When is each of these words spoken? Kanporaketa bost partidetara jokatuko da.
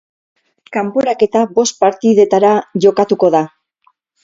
Kanporaketa 0.77 1.43
bost 1.59 1.77
partidetara 1.85 2.51
jokatuko 2.87 3.33
da. 3.39 3.45